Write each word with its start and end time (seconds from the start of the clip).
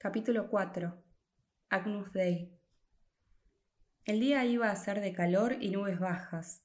Capítulo 0.00 0.48
4 0.48 0.94
Agnus 1.70 2.12
Dei 2.12 2.56
El 4.04 4.20
día 4.20 4.44
iba 4.44 4.70
a 4.70 4.76
ser 4.76 5.00
de 5.00 5.12
calor 5.12 5.56
y 5.60 5.70
nubes 5.70 5.98
bajas. 5.98 6.62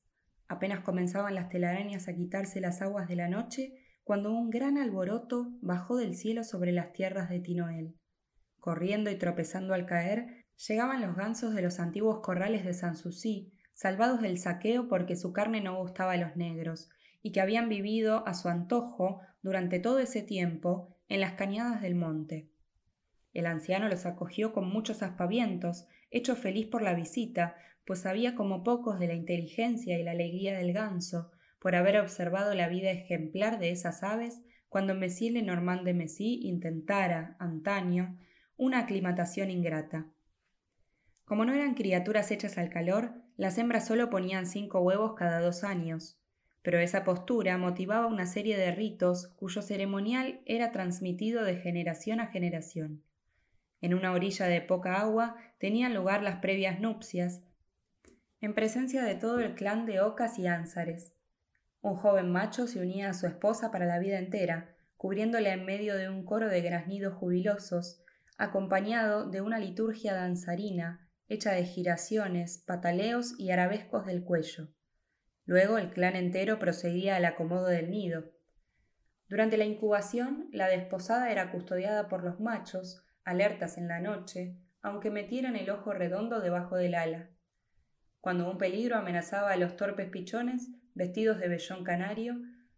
Apenas 0.48 0.82
comenzaban 0.82 1.34
las 1.34 1.50
telarañas 1.50 2.08
a 2.08 2.14
quitarse 2.14 2.62
las 2.62 2.84
aguas 2.84 3.08
de 3.08 3.16
la 3.16 3.30
noche 3.30 3.74
cuando 4.04 4.32
un 4.32 4.52
gran 4.52 4.78
alboroto 4.78 5.48
bajó 5.64 5.98
del 5.98 6.16
cielo 6.16 6.44
sobre 6.44 6.72
las 6.74 6.94
tierras 6.94 7.28
de 7.32 7.40
Tinoel. 7.40 7.96
Corriendo 8.60 9.10
y 9.10 9.16
tropezando 9.16 9.74
al 9.74 9.88
caer, 9.88 10.46
llegaban 10.68 11.02
los 11.02 11.16
gansos 11.16 11.56
de 11.56 11.64
los 11.64 11.80
antiguos 11.80 12.20
corrales 12.20 12.64
de 12.64 12.76
Sanssouci, 12.76 13.52
salvados 13.74 14.22
del 14.22 14.38
saqueo 14.38 14.88
porque 14.88 15.16
su 15.16 15.34
carne 15.34 15.60
no 15.60 15.76
gustaba 15.80 16.12
a 16.12 16.18
los 16.18 16.36
negros, 16.36 16.92
y 17.24 17.32
que 17.32 17.42
habían 17.42 17.68
vivido 17.68 18.28
a 18.28 18.36
su 18.36 18.48
antojo 18.48 19.22
durante 19.42 19.80
todo 19.80 19.98
ese 19.98 20.22
tiempo 20.22 20.96
en 21.10 21.20
las 21.20 21.34
cañadas 21.34 21.82
del 21.82 21.96
monte. 21.96 22.53
El 23.34 23.48
anciano 23.48 23.90
los 23.90 24.06
acogió 24.06 24.54
con 24.54 24.70
muchos 24.70 25.02
aspavientos, 25.02 25.88
hecho 26.12 26.36
feliz 26.36 26.68
por 26.68 26.82
la 26.82 26.94
visita, 26.94 27.56
pues 27.86 28.00
sabía 28.00 28.36
como 28.36 28.64
pocos 28.64 29.00
de 29.00 29.08
la 29.08 29.16
inteligencia 29.16 29.98
y 29.98 30.04
la 30.04 30.12
alegría 30.12 30.58
del 30.58 30.72
ganso, 30.72 31.32
por 31.60 31.76
haber 31.76 32.00
observado 32.00 32.54
la 32.54 32.68
vida 32.68 32.92
ejemplar 32.92 33.58
de 33.58 33.72
esas 33.72 34.04
aves 34.04 34.42
cuando 34.70 34.96
Monsieur 34.96 35.34
Lenormand 35.34 35.84
de 35.84 35.94
Messy 35.94 36.42
intentara, 36.44 37.36
antaño, 37.40 38.18
una 38.58 38.80
aclimatación 38.80 39.50
ingrata. 39.50 40.08
Como 41.26 41.46
no 41.46 41.54
eran 41.54 41.74
criaturas 41.74 42.32
hechas 42.32 42.58
al 42.58 42.70
calor, 42.70 43.14
las 43.38 43.58
hembras 43.58 43.88
solo 43.88 44.10
ponían 44.10 44.46
cinco 44.46 44.82
huevos 44.82 45.14
cada 45.16 45.40
dos 45.40 45.64
años, 45.64 46.20
pero 46.62 46.80
esa 46.80 47.04
postura 47.04 47.58
motivaba 47.58 48.08
una 48.08 48.26
serie 48.26 48.58
de 48.58 48.72
ritos 48.72 49.28
cuyo 49.36 49.62
ceremonial 49.62 50.42
era 50.46 50.72
transmitido 50.72 51.44
de 51.44 51.58
generación 51.58 52.20
a 52.20 52.28
generación. 52.28 53.04
En 53.84 53.94
una 53.94 54.14
orilla 54.14 54.48
de 54.48 54.62
poca 54.62 55.02
agua 55.02 55.36
tenían 55.58 55.94
lugar 55.94 56.24
las 56.24 56.38
previas 56.38 56.80
nupcias, 56.80 57.42
en 58.40 58.54
presencia 58.54 59.04
de 59.04 59.16
todo 59.16 59.42
el 59.42 59.56
clan 59.56 59.86
de 59.86 60.00
Ocas 60.00 60.40
y 60.40 60.48
Ánsares. 60.48 61.18
Un 61.82 61.98
joven 61.98 62.32
macho 62.32 62.66
se 62.66 62.80
unía 62.80 63.10
a 63.10 63.14
su 63.14 63.28
esposa 63.28 63.72
para 63.72 63.86
la 63.86 64.00
vida 64.00 64.20
entera, 64.20 64.74
cubriéndola 64.96 65.52
en 65.52 65.66
medio 65.66 65.98
de 65.98 66.08
un 66.08 66.24
coro 66.24 66.48
de 66.48 66.62
graznidos 66.62 67.14
jubilosos, 67.16 68.02
acompañado 68.38 69.30
de 69.30 69.42
una 69.42 69.60
liturgia 69.60 70.14
danzarina 70.14 71.10
hecha 71.28 71.52
de 71.52 71.66
giraciones, 71.66 72.60
pataleos 72.60 73.38
y 73.38 73.52
arabescos 73.52 74.06
del 74.06 74.24
cuello. 74.24 74.70
Luego 75.44 75.78
el 75.78 75.90
clan 75.90 76.16
entero 76.16 76.58
procedía 76.58 77.18
al 77.18 77.26
acomodo 77.26 77.66
del 77.66 77.92
nido. 77.92 78.32
Durante 79.28 79.58
la 79.58 79.66
incubación, 79.66 80.48
la 80.54 80.70
desposada 80.70 81.30
era 81.32 81.52
custodiada 81.52 82.08
por 82.08 82.24
los 82.24 82.40
machos, 82.40 83.04
alertas 83.24 83.78
en 83.78 83.88
la 83.88 84.00
noche, 84.00 84.58
aunque 84.82 85.12
metieran 85.12 85.56
el 85.56 85.70
ojo 85.70 85.94
redondo 85.94 86.42
debajo 86.42 86.76
del 86.76 86.96
ala. 86.96 87.30
Cuando 88.20 88.50
un 88.50 88.58
peligro 88.58 88.98
amenazaba 88.98 89.52
a 89.52 89.58
los 89.58 89.76
torpes 89.76 90.10
pichones, 90.10 90.70
vestidos 90.94 91.40
de 91.40 91.48
vellón 91.48 91.84
canario, 91.84 92.36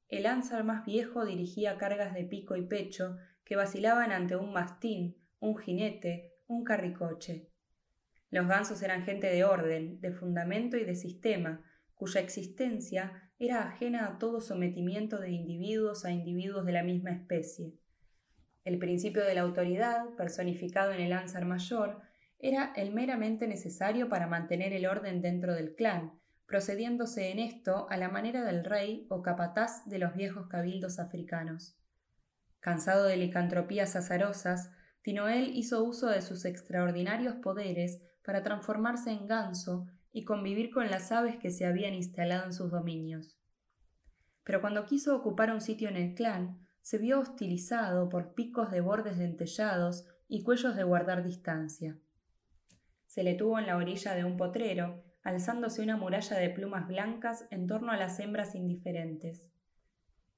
el 0.08 0.26
ánsar 0.26 0.64
más 0.64 0.86
viejo 0.86 1.26
dirigía 1.26 1.78
cargas 1.78 2.14
de 2.14 2.24
pico 2.24 2.56
y 2.56 2.66
pecho 2.66 3.18
que 3.44 3.56
vacilaban 3.56 4.12
ante 4.12 4.36
un 4.36 4.54
mastín, 4.54 5.18
un 5.40 5.58
jinete, 5.58 6.34
un 6.48 6.64
carricoche. 6.64 7.50
Los 8.30 8.48
gansos 8.48 8.82
eran 8.82 9.04
gente 9.04 9.28
de 9.28 9.44
orden, 9.44 10.02
de 10.02 10.12
fundamento 10.12 10.78
y 10.78 10.84
de 10.84 10.96
sistema, 10.96 11.64
cuya 11.94 12.22
existencia 12.22 13.32
era 13.40 13.68
ajena 13.68 14.08
a 14.08 14.18
todo 14.18 14.42
sometimiento 14.42 15.20
de 15.20 15.32
individuos 15.32 16.06
a 16.06 16.12
individuos 16.12 16.66
de 16.66 16.72
la 16.72 16.84
misma 16.84 17.12
especie. 17.12 17.74
El 18.66 18.80
principio 18.80 19.24
de 19.24 19.36
la 19.36 19.42
autoridad, 19.42 20.10
personificado 20.18 20.92
en 20.92 21.00
el 21.00 21.14
Ansar 21.14 21.46
mayor, 21.46 22.02
era 22.40 22.74
el 22.76 22.92
meramente 22.92 23.48
necesario 23.48 24.10
para 24.10 24.28
mantener 24.28 24.74
el 24.74 24.88
orden 24.88 25.22
dentro 25.22 25.54
del 25.54 25.76
clan, 25.76 26.20
procediéndose 26.48 27.32
en 27.32 27.40
esto 27.40 27.88
a 27.90 27.98
la 27.98 28.10
manera 28.10 28.44
del 28.44 28.66
rey 28.66 29.06
o 29.10 29.22
capataz 29.22 29.86
de 29.86 30.00
los 30.00 30.16
viejos 30.16 30.48
cabildos 30.48 30.98
africanos. 30.98 31.78
Cansado 32.60 33.06
de 33.06 33.18
licantropías 33.18 33.96
azarosas, 33.96 34.72
Tinoel 35.04 35.56
hizo 35.56 35.84
uso 35.84 36.08
de 36.08 36.24
sus 36.24 36.46
extraordinarios 36.46 37.36
poderes 37.36 38.02
para 38.24 38.42
transformarse 38.42 39.12
en 39.12 39.28
ganso 39.28 39.86
y 40.12 40.24
convivir 40.24 40.72
con 40.72 40.90
las 40.90 41.12
aves 41.12 41.38
que 41.38 41.52
se 41.52 41.68
habían 41.68 41.94
instalado 41.94 42.46
en 42.46 42.54
sus 42.54 42.72
dominios. 42.72 43.38
Pero 44.44 44.62
cuando 44.62 44.86
quiso 44.86 45.16
ocupar 45.16 45.52
un 45.52 45.62
sitio 45.62 45.90
en 45.90 45.98
el 45.98 46.16
clan, 46.16 46.66
se 46.86 47.00
vio 47.00 47.20
hostilizado 47.20 48.10
por 48.10 48.36
picos 48.36 48.70
de 48.70 48.80
bordes 48.80 49.18
dentellados 49.18 50.06
y 50.28 50.44
cuellos 50.44 50.76
de 50.76 50.84
guardar 50.84 51.24
distancia. 51.24 51.98
Se 53.08 53.24
le 53.24 53.34
tuvo 53.34 53.58
en 53.58 53.66
la 53.66 53.78
orilla 53.78 54.14
de 54.14 54.24
un 54.24 54.38
potrero, 54.38 55.04
alzándose 55.24 55.82
una 55.82 55.98
muralla 55.98 56.38
de 56.38 56.52
plumas 56.52 56.88
blancas 56.88 57.48
en 57.50 57.66
torno 57.66 57.92
a 57.92 57.98
las 57.98 58.20
hembras 58.20 58.54
indiferentes. 58.54 59.50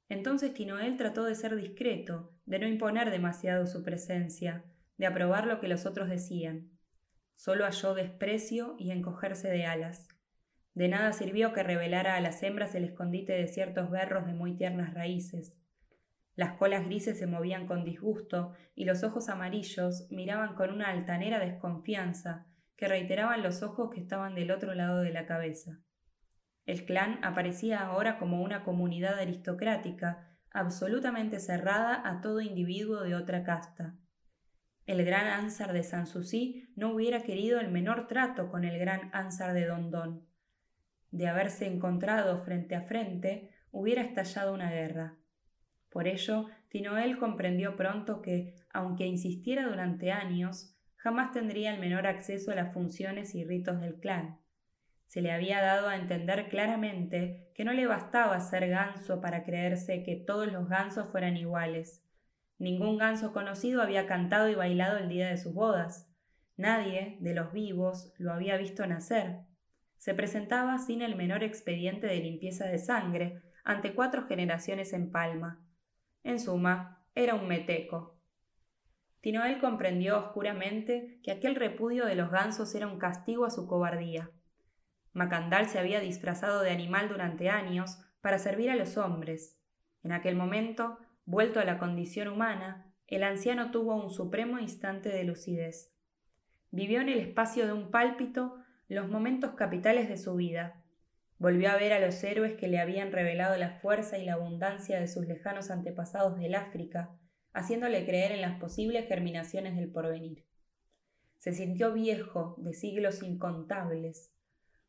Entonces 0.07 0.53
Tinoel 0.53 0.95
trató 0.95 1.25
de 1.25 1.35
ser 1.35 1.53
discreto, 1.53 2.31
de 2.45 2.59
no 2.59 2.67
imponer 2.67 3.11
demasiado 3.11 3.67
su 3.67 3.83
presencia, 3.83 4.63
de 4.97 5.05
aprobar 5.05 5.47
lo 5.47 5.59
que 5.59 5.67
los 5.67 5.85
otros 5.85 6.07
decían. 6.07 6.71
Solo 7.35 7.65
halló 7.65 7.93
desprecio 7.93 8.77
y 8.79 8.91
encogerse 8.91 9.49
de 9.49 9.65
alas. 9.65 10.07
De 10.75 10.87
nada 10.87 11.11
sirvió 11.11 11.51
que 11.51 11.63
revelara 11.63 12.15
a 12.15 12.21
las 12.21 12.41
hembras 12.41 12.73
el 12.73 12.85
escondite 12.85 13.33
de 13.33 13.49
ciertos 13.49 13.91
berros 13.91 14.25
de 14.25 14.33
muy 14.33 14.55
tiernas 14.55 14.93
raíces. 14.93 15.57
Las 16.37 16.53
colas 16.53 16.85
grises 16.85 17.17
se 17.17 17.25
movían 17.25 17.65
con 17.65 17.83
disgusto 17.83 18.53
y 18.75 18.85
los 18.85 19.03
ojos 19.03 19.27
amarillos 19.27 20.07
miraban 20.11 20.53
con 20.53 20.71
una 20.71 20.91
altanera 20.91 21.39
desconfianza 21.39 22.45
que 22.75 22.87
reiteraban 22.87 23.41
los 23.41 23.63
ojos 23.63 23.89
que 23.91 23.99
estaban 23.99 24.35
del 24.35 24.51
otro 24.51 24.75
lado 24.75 25.01
de 25.01 25.11
la 25.11 25.25
cabeza. 25.25 25.79
El 26.67 26.85
clan 26.85 27.19
aparecía 27.23 27.79
ahora 27.79 28.19
como 28.19 28.43
una 28.43 28.63
comunidad 28.63 29.17
aristocrática, 29.17 30.37
absolutamente 30.51 31.39
cerrada 31.39 32.07
a 32.07 32.21
todo 32.21 32.39
individuo 32.39 33.01
de 33.01 33.15
otra 33.15 33.43
casta. 33.43 33.95
El 34.85 35.03
gran 35.03 35.25
Ansar 35.25 35.73
de 35.73 35.81
Sanssouci 35.81 36.69
no 36.75 36.93
hubiera 36.93 37.23
querido 37.23 37.59
el 37.59 37.71
menor 37.71 38.05
trato 38.05 38.51
con 38.51 38.63
el 38.63 38.77
gran 38.77 39.09
Ansar 39.11 39.53
de 39.53 39.65
Dondon. 39.65 40.27
De 41.09 41.27
haberse 41.27 41.65
encontrado 41.65 42.43
frente 42.43 42.75
a 42.75 42.83
frente, 42.83 43.49
hubiera 43.71 44.03
estallado 44.03 44.53
una 44.53 44.69
guerra. 44.69 45.17
Por 45.89 46.07
ello, 46.07 46.47
Tinoel 46.69 47.17
comprendió 47.17 47.75
pronto 47.75 48.21
que, 48.21 48.55
aunque 48.71 49.05
insistiera 49.05 49.67
durante 49.67 50.11
años, 50.11 50.75
jamás 50.97 51.31
tendría 51.31 51.73
el 51.73 51.79
menor 51.79 52.07
acceso 52.07 52.51
a 52.51 52.55
las 52.55 52.73
funciones 52.73 53.33
y 53.35 53.45
ritos 53.45 53.79
del 53.79 53.99
clan. 53.99 54.39
Se 55.07 55.21
le 55.21 55.31
había 55.31 55.61
dado 55.61 55.87
a 55.87 55.95
entender 55.95 56.49
claramente 56.49 57.49
que 57.55 57.63
no 57.63 57.71
le 57.71 57.87
bastaba 57.87 58.39
ser 58.41 58.67
ganso 58.67 59.21
para 59.21 59.43
creerse 59.43 60.03
que 60.03 60.17
todos 60.17 60.51
los 60.51 60.67
gansos 60.67 61.09
fueran 61.09 61.37
iguales. 61.37 62.03
Ningún 62.59 62.97
ganso 62.97 63.31
conocido 63.31 63.81
había 63.81 64.05
cantado 64.05 64.49
y 64.49 64.55
bailado 64.55 64.97
el 64.97 65.07
día 65.07 65.29
de 65.29 65.37
sus 65.37 65.53
bodas. 65.53 66.11
Nadie, 66.57 67.17
de 67.21 67.33
los 67.33 67.53
vivos, 67.53 68.13
lo 68.17 68.33
había 68.33 68.57
visto 68.57 68.85
nacer. 68.85 69.39
Se 69.97 70.13
presentaba 70.13 70.77
sin 70.77 71.01
el 71.01 71.15
menor 71.15 71.43
expediente 71.43 72.07
de 72.07 72.19
limpieza 72.19 72.65
de 72.65 72.79
sangre 72.79 73.41
ante 73.63 73.93
cuatro 73.93 74.27
generaciones 74.27 74.91
en 74.93 75.11
Palma, 75.11 75.66
en 76.23 76.39
suma, 76.39 77.03
era 77.16 77.35
un 77.35 77.47
meteco. 77.47 78.17
Tinoel 79.22 79.59
comprendió 79.59 80.17
oscuramente 80.17 81.19
que 81.23 81.31
aquel 81.31 81.55
repudio 81.55 82.05
de 82.05 82.16
los 82.16 82.31
gansos 82.31 82.73
era 82.75 82.88
un 82.88 83.00
castigo 83.00 83.45
a 83.45 83.50
su 83.50 83.67
cobardía. 83.67 84.29
Macandal 85.13 85.67
se 85.67 85.79
había 85.79 86.00
disfrazado 86.00 86.61
de 86.61 86.69
animal 86.69 87.09
durante 87.09 87.50
años 87.50 87.97
para 88.22 88.39
servir 88.39 88.69
a 88.69 88.75
los 88.75 88.97
hombres. 88.97 89.59
En 90.03 90.11
aquel 90.11 90.35
momento, 90.35 91.00
vuelto 91.25 91.59
a 91.59 91.66
la 91.66 91.79
condición 91.79 92.27
humana, 92.27 92.94
el 93.07 93.23
anciano 93.23 93.72
tuvo 93.72 93.95
un 93.95 94.11
supremo 94.11 94.59
instante 94.59 95.09
de 95.09 95.24
lucidez. 95.24 95.94
Vivió 96.71 97.01
en 97.01 97.09
el 97.09 97.19
espacio 97.19 97.65
de 97.65 97.74
un 97.74 97.89
pálpito 97.89 98.57
los 98.89 99.09
momentos 99.09 99.56
capitales 99.56 100.07
de 100.07 100.18
su 100.18 100.36
vida, 100.36 100.83
Volvió 101.39 101.69
a 101.69 101.75
ver 101.75 101.94
a 101.94 102.00
los 102.00 102.24
héroes 102.24 102.56
que 102.56 102.68
le 102.68 102.80
habían 102.80 103.12
revelado 103.12 103.56
la 103.57 103.80
fuerza 103.80 104.18
y 104.18 104.25
la 104.25 104.34
abundancia 104.34 105.00
de 105.00 105.07
sus 105.07 105.28
lejanos 105.28 105.69
antepasados 105.69 106.38
del 106.39 106.56
África, 106.56 107.16
haciéndole 107.54 108.06
creer 108.06 108.31
en 108.31 108.42
las 108.42 108.60
posibles 108.60 109.07
germinaciones 109.07 109.75
del 109.75 109.92
porvenir. 109.92 110.45
Se 111.38 111.54
sintió 111.54 111.94
viejo 111.94 112.56
de 112.57 112.74
siglos 112.74 113.22
incontables. 113.22 114.34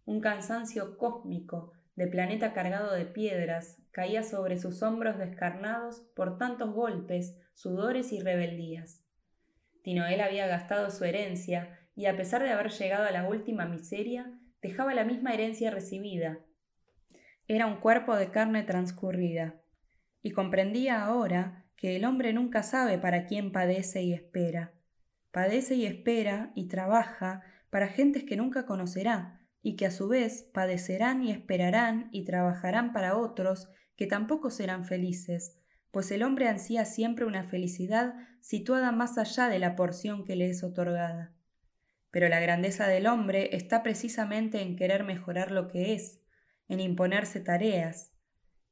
Un 0.06 0.20
cansancio 0.20 0.96
cósmico 0.96 1.72
de 1.96 2.06
planeta 2.06 2.54
cargado 2.54 2.94
de 2.94 3.04
piedras 3.04 3.82
caía 3.90 4.22
sobre 4.22 4.56
sus 4.56 4.82
hombros 4.82 5.18
descarnados 5.18 6.00
por 6.14 6.38
tantos 6.38 6.72
golpes, 6.72 7.36
sudores 7.52 8.12
y 8.12 8.20
rebeldías. 8.20 9.04
Tinoel 9.82 10.20
había 10.20 10.46
gastado 10.46 10.90
su 10.90 11.04
herencia 11.04 11.78
y 11.94 12.06
a 12.06 12.16
pesar 12.16 12.42
de 12.42 12.50
haber 12.50 12.70
llegado 12.70 13.04
a 13.04 13.10
la 13.10 13.28
última 13.28 13.66
miseria, 13.66 14.32
dejaba 14.62 14.94
la 14.94 15.04
misma 15.04 15.32
herencia 15.32 15.70
recibida. 15.70 16.38
Era 17.46 17.66
un 17.66 17.80
cuerpo 17.80 18.16
de 18.16 18.30
carne 18.30 18.62
transcurrida, 18.62 19.62
y 20.22 20.32
comprendía 20.32 21.04
ahora 21.04 21.64
que 21.76 21.96
el 21.96 22.04
hombre 22.04 22.32
nunca 22.32 22.62
sabe 22.62 22.98
para 22.98 23.26
quién 23.26 23.52
padece 23.52 24.02
y 24.02 24.12
espera. 24.12 24.74
padece 25.30 25.74
y 25.74 25.86
espera 25.86 26.52
y 26.54 26.68
trabaja 26.68 27.42
para 27.70 27.86
gentes 27.86 28.24
que 28.24 28.36
nunca 28.36 28.66
conocerá 28.66 29.40
y 29.62 29.76
que 29.76 29.86
a 29.86 29.90
su 29.90 30.08
vez 30.08 30.42
padecerán 30.54 31.22
y 31.22 31.30
esperarán 31.30 32.08
y 32.12 32.24
trabajarán 32.24 32.92
para 32.92 33.16
otros 33.16 33.68
que 33.96 34.06
tampoco 34.06 34.50
serán 34.50 34.84
felices, 34.84 35.60
pues 35.90 36.10
el 36.10 36.22
hombre 36.22 36.48
ansía 36.48 36.84
siempre 36.84 37.24
una 37.24 37.44
felicidad 37.44 38.14
situada 38.40 38.92
más 38.92 39.18
allá 39.18 39.48
de 39.48 39.58
la 39.58 39.76
porción 39.76 40.24
que 40.24 40.36
le 40.36 40.48
es 40.48 40.64
otorgada. 40.64 41.34
Pero 42.10 42.28
la 42.28 42.40
grandeza 42.40 42.88
del 42.88 43.06
hombre 43.06 43.56
está 43.56 43.82
precisamente 43.82 44.62
en 44.62 44.76
querer 44.76 45.04
mejorar 45.04 45.50
lo 45.50 45.68
que 45.68 45.94
es, 45.94 46.20
en 46.68 46.80
imponerse 46.80 47.40
tareas. 47.40 48.12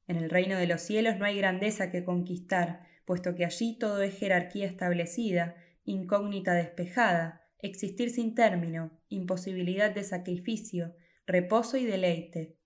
En 0.06 0.16
el 0.16 0.30
reino 0.30 0.56
de 0.56 0.66
los 0.66 0.80
cielos 0.80 1.16
no 1.16 1.24
hay 1.24 1.36
grandeza 1.36 1.90
que 1.90 2.04
conquistar, 2.04 2.86
puesto 3.04 3.34
que 3.34 3.44
allí 3.44 3.78
todo 3.78 4.02
es 4.02 4.18
jerarquía 4.18 4.66
establecida, 4.66 5.56
incógnita 5.84 6.54
despejada, 6.54 7.42
existir 7.58 8.10
sin 8.10 8.34
término, 8.34 8.90
imposibilidad 9.08 9.90
de 9.90 10.04
sacrificio, 10.04 10.94
reposo 11.26 11.76
y 11.76 11.84
deleite. 11.84 12.56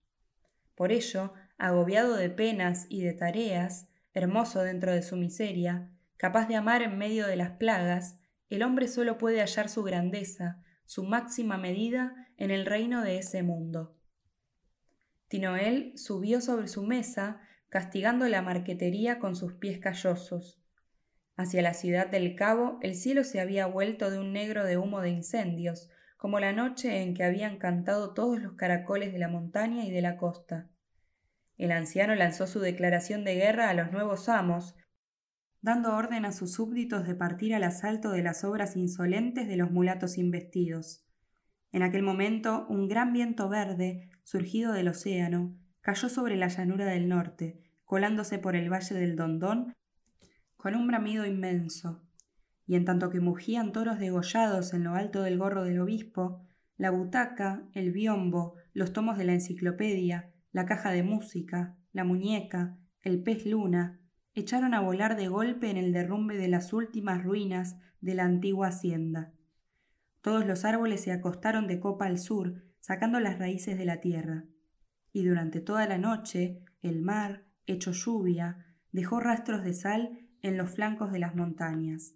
Por 0.75 0.93
ello, 0.93 1.32
agobiado 1.58 2.16
de 2.16 2.31
penas 2.31 2.87
y 2.88 3.02
de 3.02 3.12
tareas, 3.12 3.88
hermoso 4.14 4.62
dentro 4.62 4.93
de 4.93 5.02
su 5.02 5.16
miseria, 5.16 5.90
capaz 6.16 6.49
de 6.49 6.56
amar 6.56 6.82
en 6.82 6.99
medio 6.99 7.26
de 7.26 7.37
las 7.37 7.52
plagas, 7.52 8.19
el 8.50 8.62
hombre 8.62 8.88
solo 8.88 9.17
puede 9.17 9.41
hallar 9.41 9.69
su 9.69 9.82
grandeza, 9.82 10.62
su 10.85 11.05
máxima 11.05 11.56
medida 11.56 12.29
en 12.37 12.50
el 12.50 12.67
reino 12.67 13.02
de 13.02 13.19
ese 13.19 13.43
mundo. 13.43 13.97
Tinoel 15.29 15.97
subió 15.97 16.41
sobre 16.41 16.67
su 16.67 16.82
mesa, 16.82 17.41
castigando 17.69 18.29
la 18.29 18.43
marquetería 18.43 19.20
con 19.20 19.37
sus 19.37 19.55
pies 19.55 19.79
callosos. 19.79 20.61
Hacia 21.37 21.62
la 21.62 21.73
ciudad 21.73 22.08
del 22.08 22.35
cabo 22.35 22.81
el 22.82 22.97
cielo 22.97 23.23
se 23.23 23.41
había 23.41 23.67
vuelto 23.67 24.11
de 24.11 24.19
un 24.19 24.32
negro 24.32 24.64
de 24.64 24.76
humo 24.76 25.00
de 25.00 25.11
incendios, 25.11 25.88
como 26.17 26.41
la 26.41 26.52
noche 26.52 27.02
en 27.02 27.14
que 27.14 27.23
habían 27.23 27.58
cantado 27.58 28.12
todos 28.12 28.43
los 28.43 28.55
caracoles 28.55 29.12
de 29.12 29.20
la 29.20 29.29
montaña 29.29 29.87
y 29.87 29.93
de 29.93 30.02
la 30.02 30.17
costa. 30.17 30.69
El 31.56 31.70
anciano 31.70 32.14
lanzó 32.17 32.49
su 32.49 32.58
declaración 32.58 33.23
de 33.23 33.37
guerra 33.37 33.70
a 33.70 33.75
los 33.75 33.93
nuevos 33.93 34.29
amos, 34.29 34.75
dando 35.62 35.95
orden 35.95 36.25
a 36.25 36.33
sus 36.33 36.53
súbditos 36.53 37.07
de 37.07 37.15
partir 37.15 37.55
al 37.55 37.65
asalto 37.65 38.11
de 38.11 38.23
las 38.23 38.45
obras 38.45 38.77
insolentes 38.77 39.47
de 39.47 39.57
los 39.57 39.71
mulatos 39.71 40.17
investidos. 40.17 41.05
En 41.73 41.83
aquel 41.83 42.03
momento 42.03 42.67
un 42.69 42.89
gran 42.89 43.12
viento 43.12 43.49
verde, 43.49 44.11
surgido 44.25 44.73
del 44.73 44.89
océano, 44.89 45.55
cayó 45.81 46.09
sobre 46.09 46.37
la 46.37 46.49
llanura 46.49 46.87
del 46.87 47.09
norte, 47.09 47.61
colándose 47.85 48.39
por 48.39 48.57
el 48.57 48.73
valle 48.73 48.95
del 48.95 49.17
Dondón 49.17 49.75
con 50.57 50.75
un 50.75 50.87
bramido 50.87 51.27
inmenso, 51.27 52.03
y 52.67 52.77
en 52.77 52.85
tanto 52.85 53.11
que 53.11 53.21
mugían 53.21 53.73
toros 53.73 53.99
degollados 53.99 54.75
en 54.75 54.85
lo 54.85 54.95
alto 54.95 55.23
del 55.23 55.39
gorro 55.39 55.65
del 55.65 55.81
obispo, 55.81 56.45
la 56.77 56.91
butaca, 56.91 57.62
el 57.73 57.93
biombo, 57.93 58.57
los 58.73 58.93
tomos 58.93 59.19
de 59.19 59.25
la 59.25 59.33
enciclopedia, 59.33 60.31
la 60.53 60.67
caja 60.67 60.91
de 60.91 61.03
música, 61.03 61.77
la 61.93 62.05
muñeca, 62.05 62.77
el 63.03 63.23
pez 63.23 63.47
luna, 63.47 64.00
echaron 64.35 64.75
a 64.75 64.81
volar 64.81 65.17
de 65.17 65.29
golpe 65.29 65.71
en 65.71 65.77
el 65.77 65.93
derrumbe 65.93 66.37
de 66.37 66.49
las 66.49 66.73
últimas 66.73 67.25
ruinas 67.25 67.77
de 68.00 68.15
la 68.15 68.25
antigua 68.25 68.69
hacienda. 68.69 69.32
Todos 70.21 70.47
los 70.47 70.65
árboles 70.65 71.03
se 71.03 71.12
acostaron 71.12 71.67
de 71.67 71.81
copa 71.81 72.06
al 72.06 72.19
sur, 72.19 72.65
sacando 72.81 73.21
las 73.21 73.38
raíces 73.38 73.79
de 73.79 73.85
la 73.85 74.00
tierra. 74.00 74.44
Y 75.12 75.25
durante 75.25 75.61
toda 75.61 75.87
la 75.87 75.99
noche, 75.99 76.62
el 76.82 77.03
mar, 77.03 77.44
hecho 77.67 77.93
lluvia, 77.93 78.67
dejó 78.93 79.21
rastros 79.21 79.65
de 79.65 79.75
sal 79.75 80.29
en 80.43 80.56
los 80.56 80.71
flancos 80.71 81.12
de 81.12 81.19
las 81.19 81.35
montañas. 81.35 82.15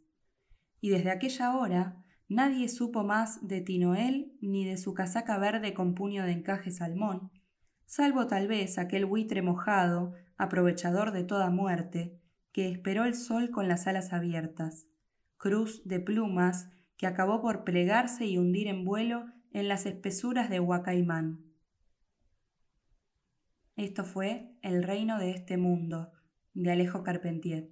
Y 0.81 0.91
desde 0.91 1.11
aquella 1.11 1.57
hora 1.57 2.05
nadie 2.29 2.69
supo 2.69 3.05
más 3.05 3.47
de 3.47 3.61
Tinoel 3.61 4.37
ni 4.41 4.65
de 4.65 4.77
su 4.77 4.95
casaca 4.95 5.39
verde 5.39 5.75
con 5.75 5.95
puño 5.95 6.25
de 6.25 6.33
encaje 6.33 6.71
salmón, 6.71 7.31
salvo 7.87 8.27
tal 8.27 8.49
vez 8.49 8.79
aquel 8.79 9.07
buitre 9.07 9.43
mojado, 9.43 10.15
aprovechador 10.37 11.13
de 11.13 11.25
toda 11.25 11.51
muerte, 11.51 12.19
que 12.53 12.69
esperó 12.69 13.05
el 13.05 13.15
sol 13.15 13.51
con 13.51 13.69
las 13.69 13.87
alas 13.87 14.13
abiertas, 14.13 14.87
cruz 15.37 15.83
de 15.85 16.01
plumas 16.01 16.69
que 16.97 17.07
acabó 17.07 17.41
por 17.41 17.65
plegarse 17.65 18.27
y 18.27 18.39
hundir 18.39 18.69
en 18.69 18.85
vuelo 18.85 19.27
en 19.53 19.69
las 19.69 19.87
espesuras 19.87 20.51
de 20.51 20.61
Huacaimán. 20.61 21.45
Esto 23.77 24.05
fue 24.05 24.57
El 24.63 24.85
reino 24.85 25.19
de 25.19 25.33
este 25.33 25.57
mundo, 25.57 26.13
de 26.53 26.71
Alejo 26.71 27.03
Carpentier. 27.03 27.71